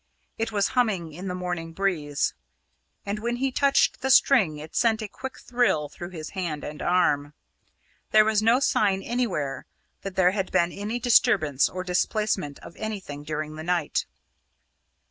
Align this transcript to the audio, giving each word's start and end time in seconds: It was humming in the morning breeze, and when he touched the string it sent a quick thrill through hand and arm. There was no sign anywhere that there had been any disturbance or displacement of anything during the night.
It 0.39 0.51
was 0.51 0.69
humming 0.69 1.13
in 1.13 1.27
the 1.27 1.35
morning 1.35 1.73
breeze, 1.73 2.33
and 3.05 3.19
when 3.19 3.35
he 3.35 3.51
touched 3.51 4.01
the 4.01 4.09
string 4.09 4.57
it 4.57 4.75
sent 4.75 5.03
a 5.03 5.07
quick 5.07 5.37
thrill 5.39 5.89
through 5.89 6.09
hand 6.33 6.63
and 6.63 6.81
arm. 6.81 7.35
There 8.09 8.25
was 8.25 8.41
no 8.41 8.59
sign 8.59 9.03
anywhere 9.03 9.67
that 10.01 10.15
there 10.15 10.31
had 10.31 10.51
been 10.51 10.71
any 10.71 10.97
disturbance 10.99 11.69
or 11.69 11.83
displacement 11.83 12.57
of 12.63 12.75
anything 12.77 13.23
during 13.23 13.57
the 13.57 13.63
night. 13.63 14.07